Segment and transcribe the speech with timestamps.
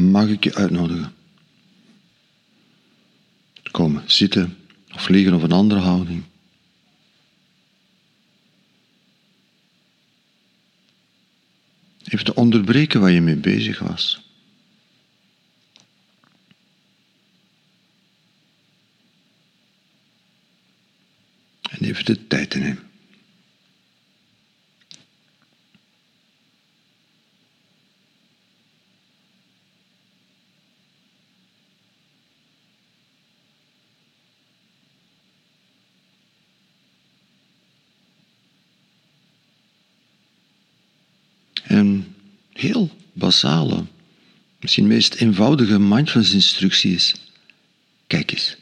[0.00, 1.14] mag ik je uitnodigen.
[3.70, 4.56] Komen zitten
[4.94, 6.22] of liggen of een andere houding.
[12.04, 14.20] Even te onderbreken waar je mee bezig was.
[21.70, 22.90] En even de tijd te nemen.
[41.70, 42.14] Een
[42.60, 43.84] heel basale,
[44.60, 47.14] misschien meest eenvoudige mindfulness instructie is:
[48.06, 48.56] kijk eens.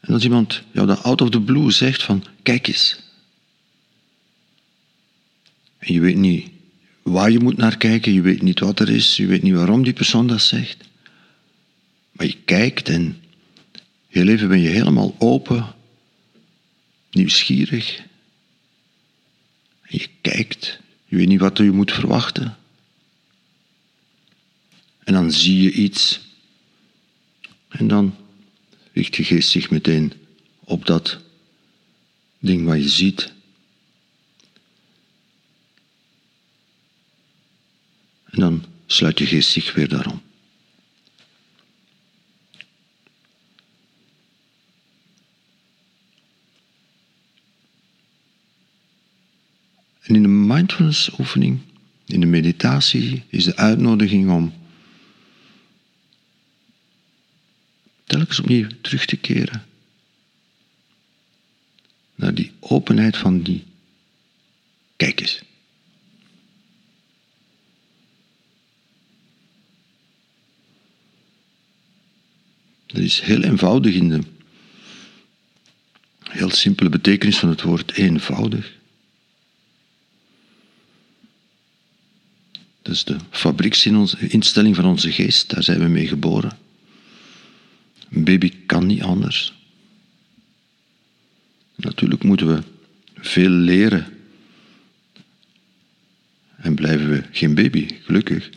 [0.00, 2.98] En als iemand jou dat out of the blue zegt van kijk eens.
[5.78, 6.50] En je weet niet
[7.02, 9.82] waar je moet naar kijken, je weet niet wat er is, je weet niet waarom
[9.82, 10.84] die persoon dat zegt.
[12.12, 13.22] Maar je kijkt en
[14.08, 15.74] heel even ben je helemaal open,
[17.14, 17.96] nieuwsgierig.
[19.82, 22.56] En je kijkt, je weet niet wat je moet verwachten.
[25.04, 26.20] En dan zie je iets.
[27.68, 28.16] En dan
[28.92, 30.12] richt je geest zich meteen
[30.60, 31.20] op dat
[32.38, 33.32] ding wat je ziet.
[38.24, 40.22] En dan sluit je geest zich weer daarom.
[50.04, 51.58] En in de mindfulness oefening,
[52.06, 54.52] in de meditatie, is de uitnodiging om
[58.04, 59.64] telkens opnieuw terug te keren
[62.14, 63.64] naar die openheid van die
[64.96, 65.42] kijk eens.
[72.86, 74.20] Dat is heel eenvoudig in de
[76.22, 78.82] heel simpele betekenis van het woord eenvoudig.
[82.84, 86.58] Dat is de fabrieksinstelling van onze geest, daar zijn we mee geboren.
[88.10, 89.52] Een baby kan niet anders.
[91.74, 92.62] Natuurlijk moeten we
[93.14, 94.06] veel leren.
[96.56, 98.50] En blijven we geen baby, gelukkig.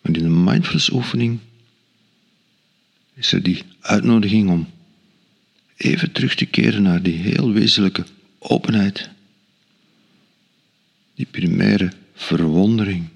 [0.00, 1.38] Maar in de mindfulness oefening
[3.14, 4.68] is er die uitnodiging om
[5.76, 8.04] even terug te keren naar die heel wezenlijke
[8.48, 9.10] openheid,
[11.14, 13.08] die primaire verwondering.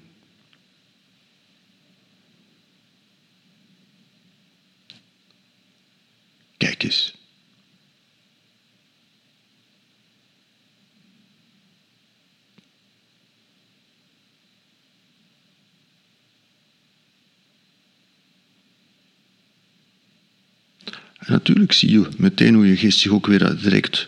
[6.57, 7.17] Kijk eens.
[21.19, 24.07] En natuurlijk zie je meteen hoe je geest zich ook weer direct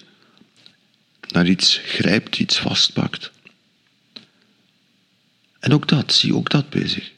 [1.31, 3.31] naar iets grijpt, iets vastpakt.
[5.59, 7.11] En ook dat, zie ook dat bezig.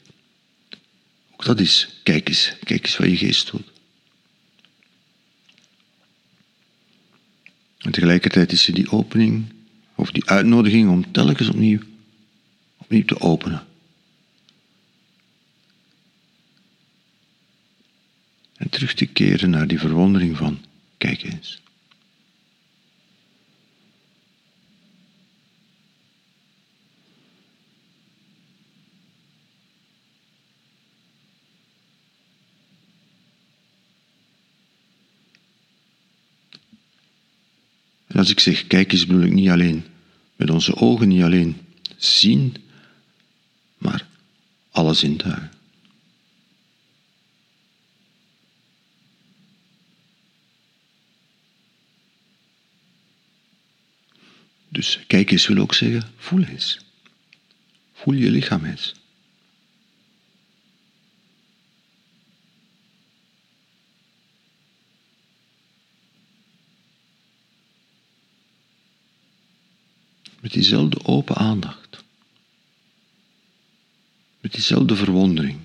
[1.32, 3.72] Ook dat is, kijk eens, kijk eens wat je geest doet.
[7.78, 9.52] En tegelijkertijd is er die opening,
[9.94, 11.80] of die uitnodiging om telkens opnieuw,
[12.76, 13.66] opnieuw te openen.
[18.56, 20.64] En terug te keren naar die verwondering van,
[20.96, 21.62] kijk eens.
[38.14, 39.84] En als ik zeg kijk eens, bedoel ik niet alleen
[40.36, 41.56] met onze ogen, niet alleen
[41.96, 42.56] zien,
[43.78, 44.06] maar
[44.70, 45.50] alle zintuigen.
[54.68, 56.78] Dus kijk eens wil ook zeggen, voel eens.
[57.92, 58.94] Voel je lichaam eens.
[70.44, 72.04] Met diezelfde open aandacht.
[74.40, 75.58] Met diezelfde verwondering.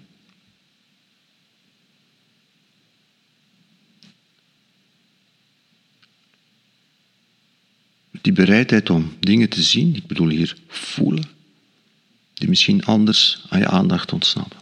[8.21, 11.29] Die bereidheid om dingen te zien, ik bedoel hier voelen,
[12.33, 14.59] die misschien anders aan je aandacht ontsnappen.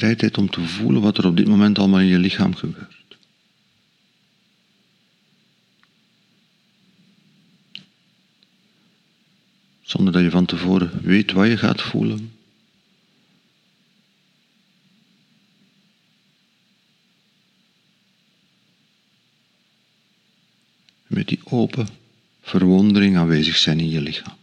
[0.00, 3.18] Bereidheid om te voelen wat er op dit moment allemaal in je lichaam gebeurt.
[9.82, 12.32] Zonder dat je van tevoren weet wat je gaat voelen.
[21.06, 21.88] Met die open
[22.40, 24.39] verwondering aanwezig zijn in je lichaam.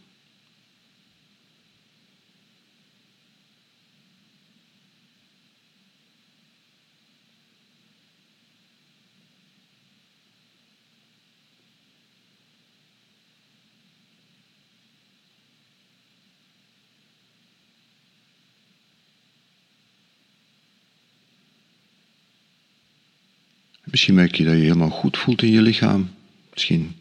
[23.90, 26.10] Misschien merk je dat je helemaal goed voelt in je lichaam.
[26.52, 26.96] Misschien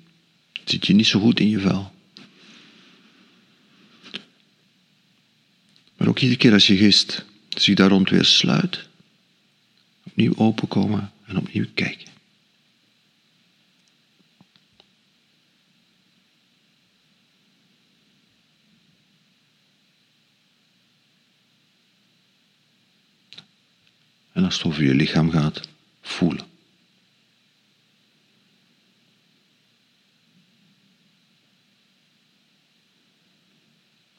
[0.64, 1.92] zit je niet zo goed in je vel.
[5.98, 8.88] Maar ook iedere keer als je geest zich daar rond weer sluit,
[10.04, 12.08] opnieuw openkomen en opnieuw kijken.
[24.32, 25.62] En als het over je lichaam gaat,
[26.02, 26.57] voelen.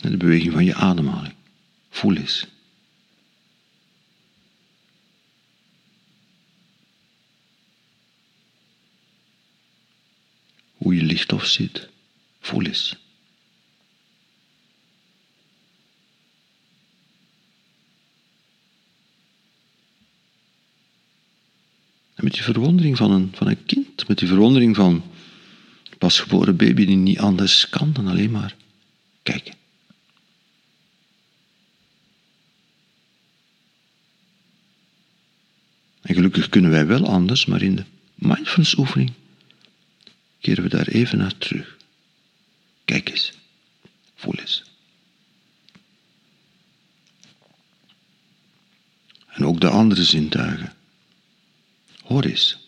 [0.08, 1.34] En de beweging van je ademhaling.
[1.90, 2.46] Voel eens.
[10.76, 11.88] Hoe je ligt of zit.
[12.40, 12.96] Voel eens.
[22.14, 25.02] En met die verwondering van een, van een kind, met die verwondering van
[25.90, 28.56] een pasgeboren baby die niet anders kan dan alleen maar
[29.22, 29.56] kijken.
[36.18, 37.84] Gelukkig kunnen wij wel anders, maar in de
[38.14, 39.12] mindfulness oefening
[40.40, 41.76] keren we daar even naar terug.
[42.84, 43.32] Kijk eens,
[44.14, 44.62] voel eens.
[49.26, 50.74] En ook de andere zintuigen.
[52.02, 52.67] Hoor eens.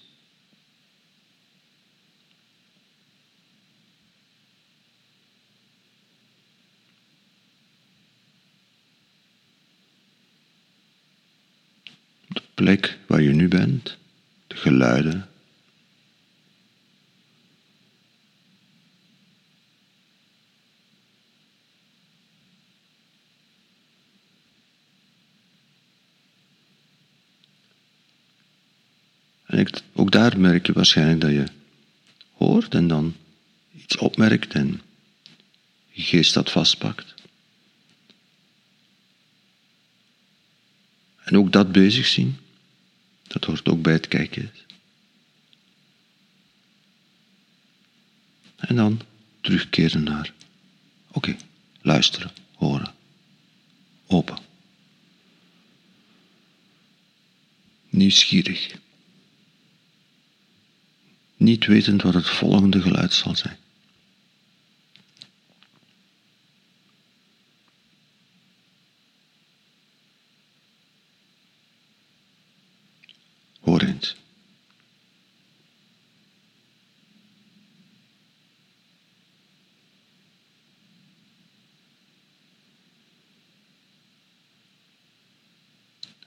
[12.61, 13.97] Plek waar je nu bent,
[14.47, 15.29] de geluiden.
[29.47, 31.47] En ook daar merk je waarschijnlijk dat je
[32.33, 33.15] hoort en dan
[33.77, 34.81] iets opmerkt en
[35.89, 37.15] je geest dat vastpakt.
[41.25, 42.39] En ook dat bezig zien.
[43.31, 44.51] Dat hoort ook bij het kijken.
[48.57, 49.01] En dan
[49.41, 50.33] terugkeren naar,
[51.11, 51.37] oké,
[51.81, 52.95] luisteren, horen,
[54.07, 54.39] open.
[57.89, 58.75] Nieuwsgierig.
[61.37, 63.57] Niet wetend wat het volgende geluid zal zijn.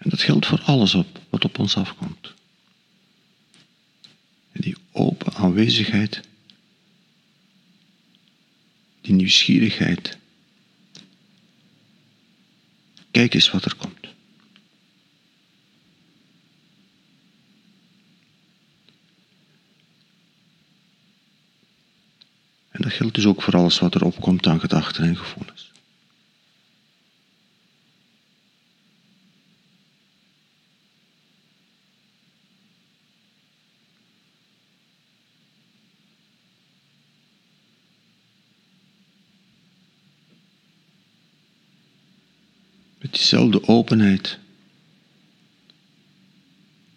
[0.04, 2.34] En dat geldt voor alles op, wat op ons afkomt.
[4.52, 6.22] En die open aanwezigheid,
[9.02, 10.18] die nieuwsgierigheid.
[13.12, 14.08] Kijk eens wat er komt.
[22.70, 25.73] En dat geldt dus ook voor alles wat er opkomt aan gedachten en gevoelens.
[43.84, 44.40] Openheid.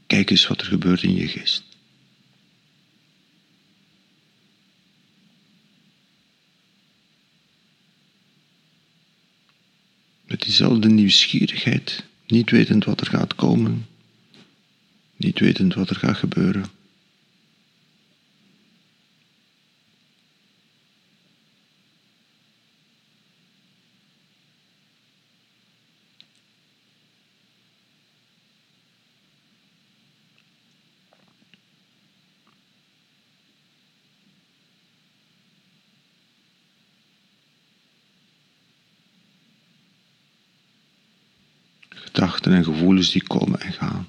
[0.07, 1.63] Kijk eens wat er gebeurt in je geest.
[10.27, 13.87] Met diezelfde nieuwsgierigheid Niet wetend wat er gaat komen,
[15.17, 16.65] niet wetend wat er gaat gebeuren.
[41.97, 44.09] Gedachten en gevoelens die komen en gaan.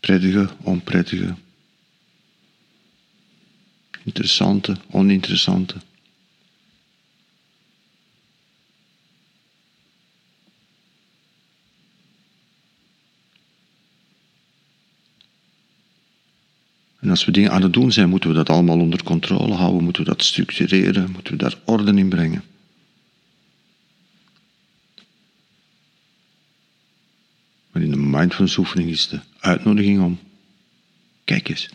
[0.00, 1.34] Prettige, onprettige.
[4.04, 5.76] Interessante, oninteressante.
[17.04, 19.84] En als we dingen aan het doen zijn, moeten we dat allemaal onder controle houden,
[19.84, 22.44] moeten we dat structureren, moeten we daar orde in brengen.
[27.70, 30.18] Maar in de mindfulness oefening is de uitnodiging om,
[31.24, 31.68] kijk eens.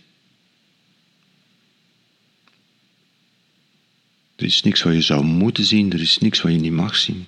[4.35, 6.95] Er is niks wat je zou moeten zien, er is niks wat je niet mag
[6.95, 7.27] zien.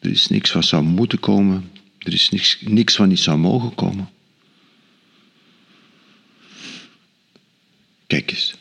[0.00, 3.74] Er is niks wat zou moeten komen, er is niks, niks wat niet zou mogen
[3.74, 4.08] komen.
[8.06, 8.54] Kijk eens.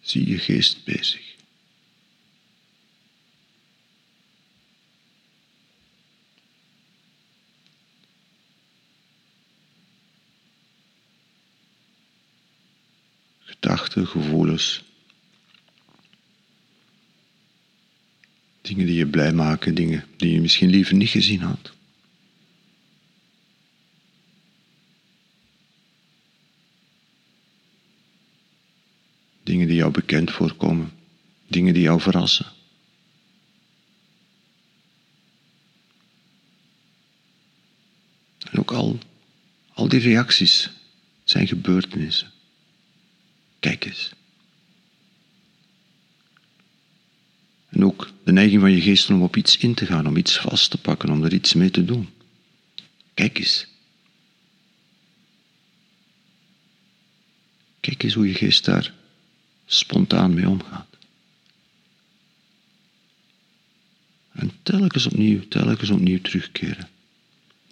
[0.00, 1.23] Zie je geest bezig.
[18.60, 21.72] Dingen die je blij maken, dingen die je misschien liever niet gezien had.
[29.42, 30.92] Dingen die jou bekend voorkomen,
[31.46, 32.46] dingen die jou verrassen.
[38.50, 38.98] En ook al,
[39.72, 40.70] al die reacties
[41.24, 42.32] zijn gebeurtenissen.
[43.60, 44.12] Kijk eens.
[47.74, 50.38] En ook de neiging van je geest om op iets in te gaan, om iets
[50.38, 52.08] vast te pakken, om er iets mee te doen.
[53.14, 53.66] Kijk eens.
[57.80, 58.94] Kijk eens hoe je geest daar
[59.66, 60.86] spontaan mee omgaat.
[64.32, 66.88] En telkens opnieuw, telkens opnieuw terugkeren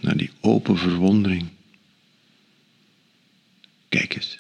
[0.01, 1.49] naar die open verwondering.
[3.89, 4.37] Kijk eens.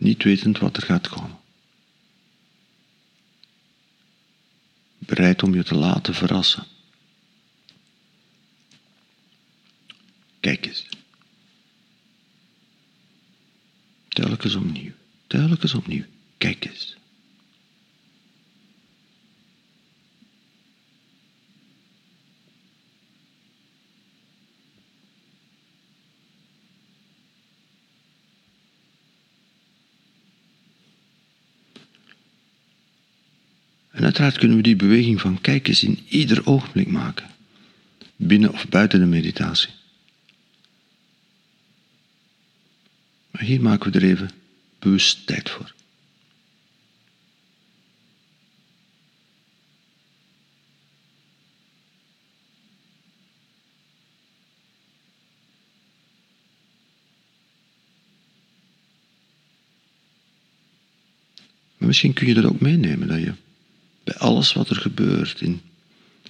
[0.00, 1.38] Niet wetend wat er gaat komen.
[4.98, 6.66] Bereid om je te laten verrassen.
[10.40, 10.86] Kijk eens.
[14.08, 14.92] Telkens opnieuw,
[15.26, 16.04] telkens opnieuw.
[16.38, 16.96] Kijk eens.
[34.00, 37.30] En uiteraard kunnen we die beweging van kijken in ieder ogenblik maken,
[38.16, 39.68] binnen of buiten de meditatie.
[43.30, 44.30] Maar hier maken we er even
[44.78, 45.74] bewust tijd voor.
[61.76, 63.32] Misschien kun je dat ook meenemen, dat je
[64.10, 65.60] bij alles wat er gebeurt, in,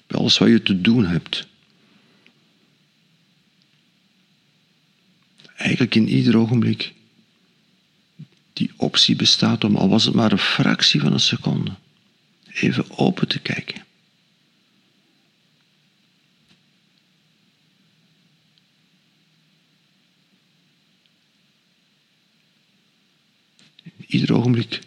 [0.06, 1.46] bij alles wat je te doen hebt.
[5.56, 6.92] Eigenlijk in ieder ogenblik
[8.52, 11.70] die optie bestaat om, al was het maar een fractie van een seconde,
[12.52, 13.84] even open te kijken.
[23.82, 24.80] In ieder ogenblik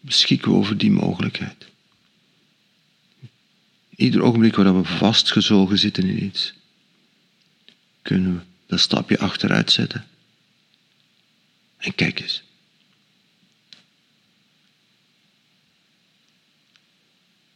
[0.00, 1.71] beschikken we over die mogelijkheid.
[4.02, 6.54] Ieder ogenblik waar we vastgezogen zitten in iets,
[8.02, 10.06] kunnen we dat stapje achteruit zetten.
[11.76, 12.42] En kijk eens.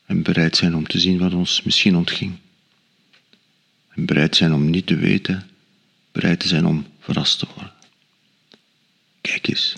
[0.04, 2.38] En bereid zijn om te zien wat ons misschien ontging.
[3.88, 5.50] En bereid zijn om niet te weten,
[6.12, 7.72] bereid te zijn om verrast te worden.
[9.20, 9.76] Kijk eens.